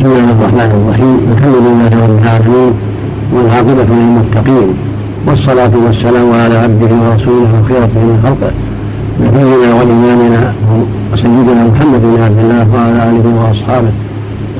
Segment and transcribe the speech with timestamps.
[0.00, 1.18] بسم الله الرحمن الرحيم.
[1.32, 2.72] الحمد لله رب العالمين
[3.34, 4.68] والعاقبة للمتقين
[5.26, 8.52] والصلاة والسلام على عبده ورسوله وخيرته من خلقه.
[9.24, 10.42] نبينا وإمامنا
[11.12, 13.92] وسيدنا محمد بن عبد الله وعلى آله وأصحابه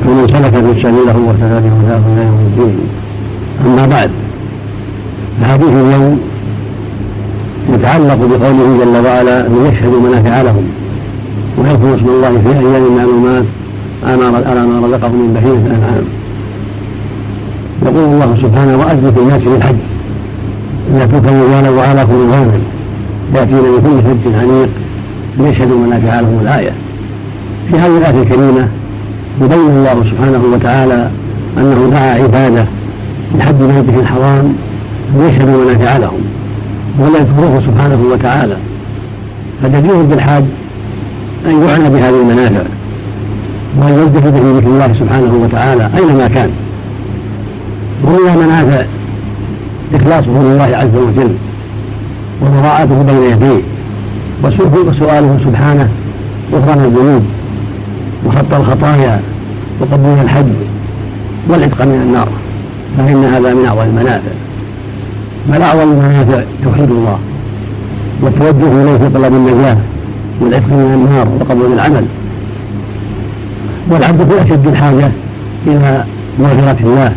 [0.06, 2.76] ومن سلك في سبيله واهتدى بهداه إلى يوم الدين.
[3.66, 4.10] أما بعد
[5.40, 6.20] فحديث اليوم
[7.74, 10.66] يتعلق بقوله جل وعلا ليشهدوا منافع لهم
[11.58, 13.44] ويذكر اسم الله في أيام معلومات
[14.04, 14.16] على
[14.66, 16.04] ما رزقهم من بهيمة الأنعام.
[17.82, 18.76] يقول الله سبحانه
[19.10, 19.76] في الناس بالحج
[20.94, 22.62] يأتوك رجالا وعلى كل غنم
[23.34, 24.68] يأتين من كل فج عميق.
[25.38, 26.70] ليشهدوا منافع لهم الآية.
[27.70, 28.68] في هذه الآية الكريمة
[29.42, 31.10] يبين الله سبحانه وتعالى
[31.58, 32.64] أنه دعا عباده
[33.38, 34.54] لحج بيته الحرام
[35.18, 36.20] ليشهدوا منافع لهم
[36.98, 38.56] ولا يذكروه سبحانه وتعالى.
[39.62, 40.44] فدليل بالحاج
[41.46, 42.62] أن يعنى بهذه المنافع.
[43.78, 46.50] وأن يلتفت به ذكر الله سبحانه وتعالى أينما كان؟
[48.04, 48.84] وهي منافع
[49.94, 51.34] إخلاصه لله عز وجل
[52.42, 53.62] ومراعاته بين يديه
[54.88, 55.88] وسؤاله سبحانه
[56.52, 57.22] غفران الذنوب
[58.26, 59.20] وخط الخطايا
[59.80, 60.46] وقبول الحج
[61.48, 62.28] والعتق من النار
[62.98, 64.32] فإن هذا من أعظم المنافع.
[65.48, 67.18] بل أعظم المنافع توحيد الله
[68.22, 69.76] والتوجه إليه في طلب النجاة
[70.40, 72.04] والعتق من النار وقبول العمل.
[73.90, 75.10] والعبد في أشد الحاجة
[75.66, 76.04] إلى
[76.38, 77.12] مغفرة الله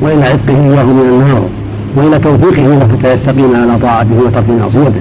[0.00, 1.42] وإلى عتقه إياه من النار
[1.96, 5.00] وإلى توفيقه له حتى يستقيم على طاعته وترك معصيته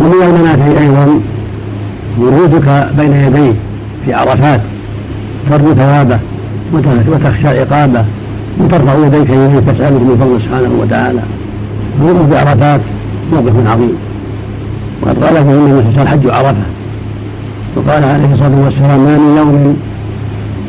[0.00, 1.20] ومن المنافع أيضا
[2.18, 3.52] ورودك بين يديه
[4.04, 4.60] في عرفات
[5.50, 6.18] ترجو ثوابه
[7.08, 8.04] وتخشى عقابه
[8.60, 11.20] وترفع يديك إليه تساله من فضله سبحانه وتعالى.
[12.00, 12.80] الوقوف في عرفات
[13.32, 13.96] موقف عظيم.
[15.02, 16.62] وقد قال فيه النبي صلى الله عليه وسلم حج عرفة.
[17.76, 19.76] وقال عليه الصلاة والسلام ما من يوم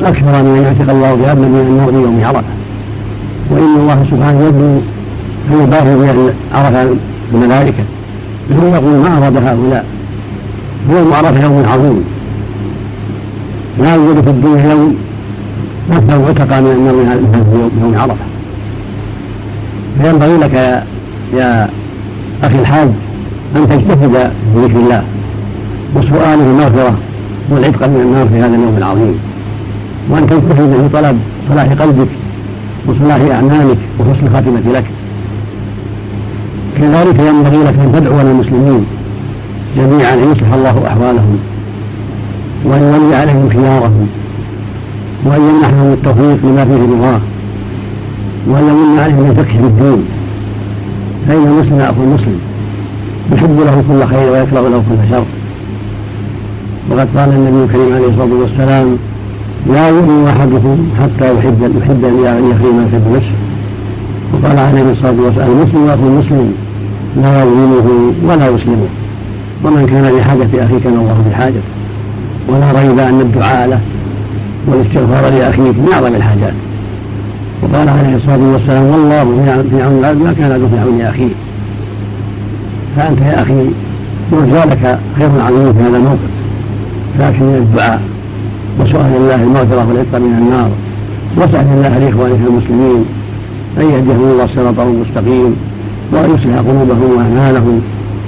[0.01, 2.43] أكثر من ان يعتق الله بعبد من النور يوم عرفة.
[3.51, 4.81] وإن الله سبحانه يبني
[5.49, 6.95] فيباهي باهل عرفة
[7.33, 7.83] الملائكة.
[8.49, 9.85] ثم يقول ما أراد هؤلاء؟
[10.89, 12.03] يوم عرفه يوم عظيم.
[13.79, 14.95] لا يوجد في الدنيا يوم
[15.91, 16.93] أكثر عتق من النار
[17.81, 18.25] يوم عرفة.
[20.01, 20.83] فينبغي لك يا,
[21.33, 21.69] يا
[22.43, 22.89] أخي الحاج
[23.55, 25.03] أن تجتهد بذكر الله
[25.95, 26.93] وسؤاله المغفرة
[27.49, 29.32] والعتق من النار في هذا اليوم العظيم.
[30.09, 31.19] وأن تجتهد في طلب
[31.49, 32.07] صلاح قلبك
[32.87, 34.85] وصلاح أعمالك وحسن الخاتمة لك.
[36.77, 38.85] كذلك ينبغي لك أن تدعو للمسلمين
[39.77, 41.37] جميعا أن يصلح الله أحوالهم
[42.65, 44.07] وأن يولي عليهم خيارهم
[45.25, 47.19] وأن يمنحهم التوفيق لما فيه رضاه
[48.47, 50.05] وأن يمن عليهم الفقه في الدين.
[51.27, 52.39] فإن المسلم أخو المسلم
[53.33, 55.25] يحب له كل خير ويكره له كل شر.
[56.89, 58.97] وقد قال النبي الكريم عليه الصلاة والسلام
[59.67, 63.37] لا يؤمن أحدكم حتى يحب يحب أن يخرج ما يحب نفسه
[64.33, 66.53] وقال عليه الصلاة والسلام المسلم أخو المسلم
[67.21, 68.87] لا يظلمه ولا يسلمه.
[69.63, 71.61] ومن كان بحاجة أخيه كان الله بحاجته
[72.49, 73.79] ولا ريب أن الدعاء له
[74.67, 76.53] والاستغفار لاخيك من أعظم الحاجات.
[77.61, 81.33] وقال عليه الصلاة والسلام والله في عون العبد ما كان له في عون اخيه
[82.95, 83.53] فأنت يا أخي
[84.31, 86.29] يرجى لك خير عظيم في هذا الموقف.
[87.19, 88.01] فاكثر من الدعاء.
[88.79, 90.69] وسؤال الله المغفرة والعتق من النار.
[91.37, 93.05] واسال الله لاخوانك المسلمين
[93.77, 95.55] أن يهديهم الله صراطه المستقيم
[96.11, 97.81] وأن يصلح قلوبهم وأعمالهم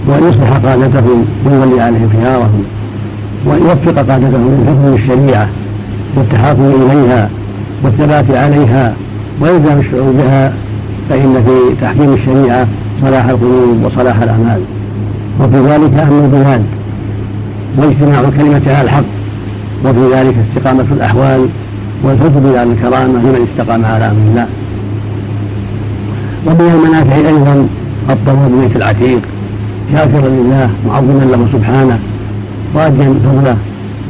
[0.07, 2.63] وأن يصلح قادتهم ويولي عليهم خيارهم
[3.45, 5.49] وأن يوفق قادتهم لحكم الشريعة
[6.15, 7.29] والتحاكم إليها
[7.83, 8.93] والثبات عليها
[9.41, 10.53] وإلزام الشعور بها
[11.09, 12.67] فإن في تحكيم الشريعة
[13.01, 14.61] صلاح القلوب وصلاح الأعمال.
[15.39, 16.63] وفي ذلك أمن البلاد
[17.77, 19.14] واجتماع الكلمة على الحق
[19.83, 21.47] وفي ذلك استقامة الأحوال
[22.03, 24.47] والفوز بذلك الكرامة لمن استقام على أمر الله.
[26.45, 27.67] ومن المنافع أيضا
[28.09, 29.21] الطواف ببيت العتيق.
[29.91, 31.99] شاكرا لله معظما له سبحانه.
[32.75, 33.57] راجيا فضله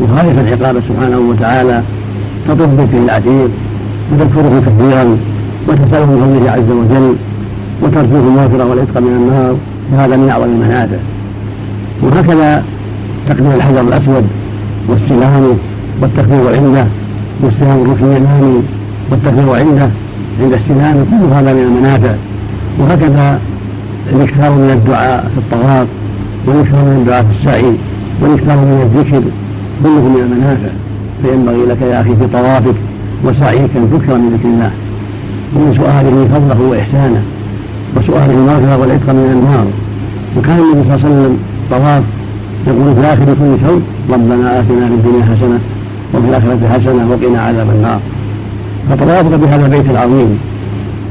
[0.02, 1.82] وخالفا العقاب سبحانه وتعالى.
[2.48, 3.50] تطوف به العتيق.
[4.12, 5.18] وتذكره كثيرا.
[5.68, 7.16] وتسأله من فضله عز وجل.
[7.84, 9.56] وترجوه المغفرة والعتق من النار.
[9.94, 10.98] وهذا من أعظم المنافع.
[12.04, 12.64] وهكذا
[13.30, 14.26] تقديم الحجر الأسود.
[14.88, 15.56] واستلامه
[16.02, 16.86] والتكبير عنده
[17.44, 18.62] واستلام الركن اليماني
[19.12, 19.90] والتكبير عنده
[20.42, 22.14] عند استلامه كل هذا من المنافع.
[22.80, 23.40] وهكذا
[24.14, 25.88] الإكثار من الدعاء في الطواف
[26.48, 27.74] والإكثار من الدعاء في السعي
[28.22, 29.24] والإكثار من الذكر
[29.84, 30.70] كله من المنافع.
[31.24, 32.76] فينبغي لك يا أخي في طوافك
[33.24, 34.72] وسعيك أن تكثر من ذكر الله.
[35.56, 37.22] ومن سؤاله فضله وإحسانه
[37.96, 39.68] وسؤاله المغفرة والعتق من النار.
[40.38, 41.38] وكان النبي صلى الله عليه وسلم
[41.72, 42.04] طواف
[42.68, 43.82] يقول في آخر كل شوط
[44.14, 45.60] ربنا آتنا في الدنيا حسنة
[46.14, 48.00] وفي الآخرة حسنة وقنا عذاب النار.
[48.90, 50.40] فطوافك بهذا البيت العظيم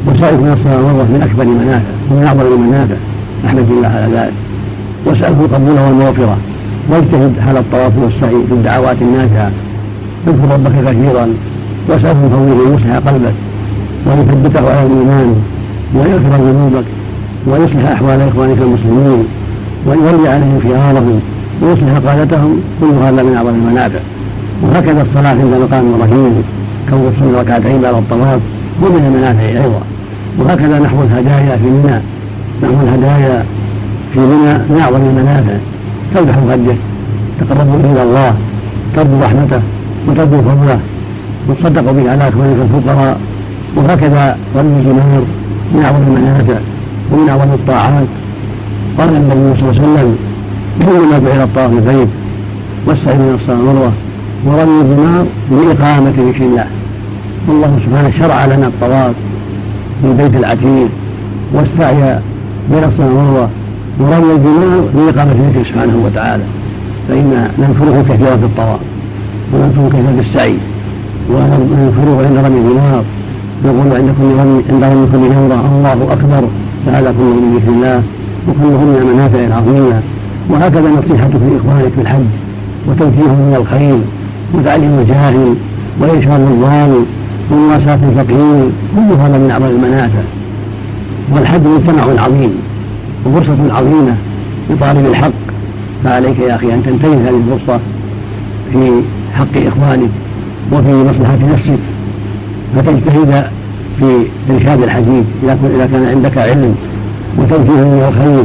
[0.06, 2.95] وسائل من الصلاه والمروه من أكبر المنافع ومن أعظم المنافع
[3.47, 4.33] أحمد الله على ذلك.
[5.06, 6.37] واساله القبول والمغفره
[6.91, 9.50] واجتهد على الطواف والسعي في الدعوات النافعة.
[10.29, 11.27] اذكر ربك كثيرا.
[11.89, 13.37] واساله فضله ان يصلح قلبك.
[14.07, 15.35] ويثبته على الإيمان.
[15.95, 16.87] ويغفر ذنوبك.
[17.47, 19.25] ويصلح أحوال إخوانك المسلمين.
[19.87, 21.21] ويولي عليهم خيارهم.
[21.64, 23.99] ويصلح قادتهم كل هذا من أعظم المنافع.
[24.62, 26.43] وهكذا الصلاة عند مقام إبراهيم
[26.90, 28.40] كون تصلي ركعتين بعد الطواف
[28.82, 29.82] هو من المنافع أيضا.
[30.38, 31.99] وهكذا نحو الهدايا في منى
[32.62, 33.44] نحو الهدايا
[34.14, 35.56] في منى من أعظم المنافع.
[36.14, 36.76] تذبح خده
[37.40, 38.34] تقرب إلى الله
[38.96, 39.61] ترجو رحمته
[40.08, 40.78] وترجو فضله
[41.49, 43.19] وتصدق به على اخوانك الفقراء.
[43.76, 45.22] وهكذا رمي الجمار
[45.75, 46.58] من أعظم المنافع
[47.12, 48.08] ومن أعظم الطاعات.
[48.99, 50.16] قال النبي صلى الله عليه وسلم
[50.79, 52.09] كل ما الطواف البيت
[52.87, 53.93] والسعي من الصلاة والمروة
[54.47, 56.67] ورمي الجمار لإقامة ذكر الله.
[57.49, 59.15] والله سبحانه شرع لنا الطواف
[60.03, 60.88] في البيت العتيق
[61.53, 62.19] والسعي
[62.71, 63.49] بين الصلاة والمروة
[64.00, 66.44] ورمي الجمار لإقامة ذكره سبحانه وتعالى.
[67.09, 68.81] فإن ننفره كثيرا في الطواف
[69.53, 70.56] وننفره كثيرا في السعي
[71.31, 73.05] وننفره عند رمي الجمار
[73.65, 74.41] نقول عند كل
[74.73, 76.49] عند رمي كل الله أكبر.
[76.87, 78.03] فهذا كله من ذكر الله
[78.49, 80.03] وكله من المنافع العظيمه
[80.50, 82.25] وهكذا نصيحتك لإخوانك في الحج
[82.88, 83.99] وتوجيههم من الخير
[84.55, 85.55] وتعليم الجاهل
[86.00, 87.05] وإرشاد الضال
[87.50, 90.23] ومواساة الفقير كل هذا من أعظم المنافع.
[91.32, 92.52] والحج مجتمع عظيم
[93.26, 94.17] وفرصة عظيمة
[94.70, 95.31] لطالب الحق.
[96.05, 97.81] فعليك يا أخي أن تنتهز هذه الفرصة
[98.73, 99.02] في
[99.35, 100.11] حق إخوانك
[100.73, 101.79] وفي مصلحة نفسك
[102.76, 103.50] فتجتهد
[103.99, 106.75] في إرشاد الحديث إذا كان عندك علم
[107.38, 108.44] وتوجيههم إلى الخير.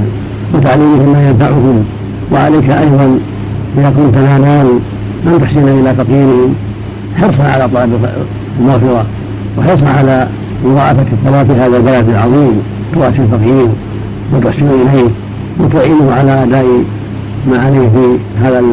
[0.54, 1.84] وتعليمهم ما ينفعهم
[2.32, 3.20] وعليك أيضا
[3.78, 4.80] إذا كنت لا مال
[5.28, 6.56] أن تحسن إلى فقيرهم
[7.22, 8.10] حرصا على طلب
[8.60, 9.06] المغفرة
[9.58, 10.28] وحرصا على
[10.66, 12.62] مضاعفة الثواب في هذا البلد العظيم
[12.94, 13.68] تواسي الفقير
[14.34, 15.08] وتحسن إليه
[15.60, 16.66] وتعينه على أداء
[17.52, 18.64] ما عليه في هذا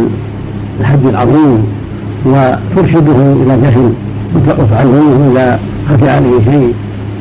[0.81, 1.67] الحج العظيم.
[2.27, 3.93] وترشده إلى جهل
[4.59, 6.75] وتعلمه إذا خفي عليه شيء.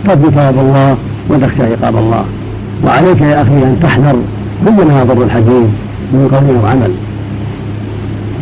[0.08, 0.98] ترجو ثواب الله
[1.30, 2.26] وتخشى عقاب الله.
[2.86, 4.16] وعليك يا أخي أن تحذر
[4.64, 5.70] ما يضر الحديث
[6.14, 6.92] من قول أو عمل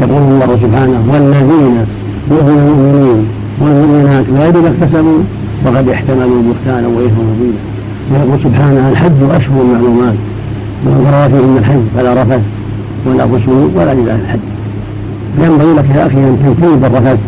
[0.02, 1.86] يقول الله سبحانه والذين
[2.32, 3.28] يؤذون المؤمنين
[3.62, 5.20] والمؤمنات بغير ما اكتسبوا
[5.66, 7.62] وقد احتملوا بهتانا وإثما مبينا.
[8.12, 10.14] ويقول سبحانه الحج أشهر معلومات
[10.86, 12.42] ومن فرغ فيهن الحج فلا رفث
[13.06, 14.40] ولا فسوق ولا جزاء الحج.
[15.40, 17.20] فينبغي لك يا أخي أن تجتنب الرفث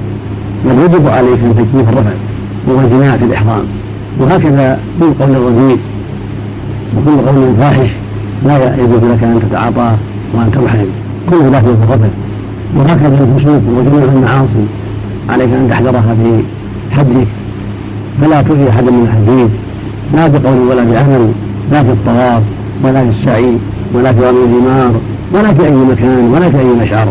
[0.66, 2.18] بل يجب عليك أن تجتنب الرفث
[2.68, 3.64] وهو الجماع في الإحرام.
[4.20, 5.78] وهكذا كل قول الرذيل
[6.98, 7.90] وكل قول فاحش
[8.44, 9.96] لا يجوز لك أن تتعاطاه
[10.34, 10.86] وأن تبحث
[11.30, 12.10] كله داخل في الرفث
[12.78, 14.66] وهكذا الفسوق وجميع المعاصي.
[15.30, 16.44] عليك أن تحذرها في
[16.96, 17.28] حدك.
[18.22, 19.50] فلا تؤذي احدا من الحديث.
[20.14, 21.32] لا بقول ولا بعمل
[21.72, 22.44] لا في الطواف
[22.84, 23.58] ولا في السعي
[23.94, 24.94] ولا في رمي الثمار
[25.34, 27.08] ولا في أي مكان ولا في أي مشعر.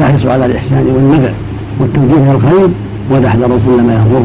[0.00, 1.30] تحرص على الإحسان والنفع
[1.80, 2.68] والتوجيه الخير
[3.10, 4.24] وتحذر كل ما يضر.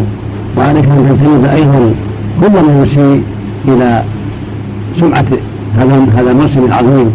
[0.58, 1.94] وعليك أن تجتنب أيضا
[2.42, 3.24] كل ما يسيء
[3.68, 4.04] إلى
[5.00, 5.26] سمعة
[5.78, 7.12] هذا هذا الموسم العظيم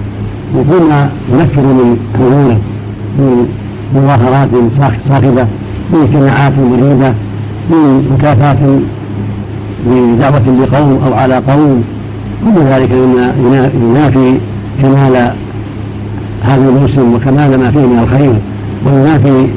[0.56, 2.58] وكنا ننفر من حضوره
[3.18, 3.48] من
[3.94, 4.48] مظاهرات
[5.08, 5.46] صاخبة
[5.92, 7.14] من اجتماعات مريبة
[7.70, 8.58] من مكافآت
[9.86, 11.84] بدعوة لقوم أو على قوم.
[12.44, 12.90] كل ذلك
[13.74, 14.38] ينافي
[14.82, 15.32] كمال
[16.42, 18.34] هذا الموسم وكمال ما فيه من الخير
[18.86, 19.48] وينافي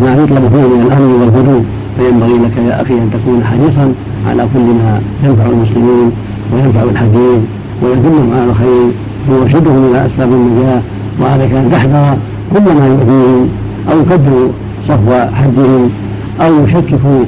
[0.00, 1.64] ما يطلب فيه من الأمن والهدوء.
[1.98, 3.92] فينبغي لك يا أخي أن تكون حريصا
[4.28, 6.12] على كل ما ينفع المسلمين
[6.52, 7.46] وينفع الحجين
[7.84, 8.90] ويدلهم على الخير
[9.30, 10.80] ويرشدهم إلى أسباب النجاة
[11.20, 12.16] وعليك أن تحذر
[12.52, 13.48] كل ما يؤذيهم
[13.92, 14.50] أو يكدر
[14.88, 15.90] صفو حجهم
[16.40, 17.24] أو يشككوا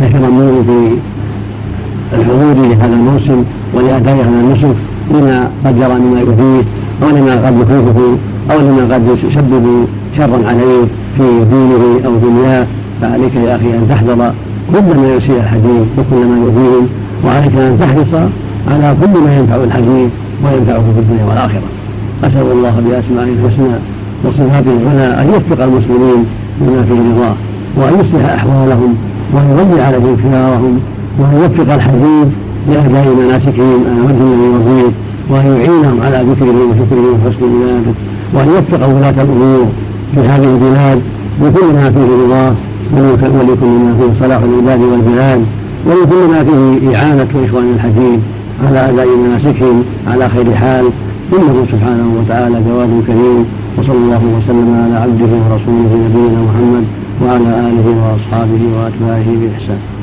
[0.00, 0.96] كثيرا منه في
[2.16, 4.76] الحضور لهذا الموسم ولأداء هذا النسك
[5.10, 6.62] لما قد جرى مما يؤذيه
[7.02, 8.16] أو لما قد يخيفه
[8.50, 9.86] أو لما قد يسبب
[10.16, 10.84] شرا عليه
[11.16, 12.66] في دينه أو دنياه.
[13.00, 14.32] فعليك يا أخي أن تحذر
[14.72, 16.88] كل ما يسيء الحديث وكل ما يؤذيهم
[17.24, 18.22] وعليك أن تحرص
[18.70, 20.10] على كل ما ينفع الحديث
[20.44, 21.68] وينفعه في الدنيا والآخرة.
[22.24, 23.78] اسال الله باسمائه الحسنى
[24.24, 26.26] وصفاته العلى أن يوفق المسلمين
[26.60, 27.34] بما فيه رضاه
[27.76, 28.94] وأن يصلح أحوالهم
[29.32, 30.80] وأن يولي عليهم خيارهم
[31.18, 32.28] وأن يوفق الحديث
[32.68, 34.92] لاداء مناسكهم على وجه الذي يرضيه
[35.30, 37.94] وأن يعينهم على ذكره وشكره وحسن عبادته
[38.34, 39.66] وأن يوفق ولاة الأمور
[40.14, 41.00] في هذه البلاد
[41.40, 42.54] بكل ما فيه رضاه
[42.92, 45.40] ولكل ما فيه صلاح العباد والبلاد
[45.86, 48.22] ولكل ما فيه إعانة إخوان الحكيم.
[48.66, 50.84] على أداء مناسكهم على خير حال.
[51.32, 53.46] إنه سبحانه وتعالى جواد كريم
[53.78, 56.84] وصلى الله وسلم على عبده ورسوله نبينا محمد
[57.22, 59.93] وعلى آله وأصحابه وأتباعه بإحسان.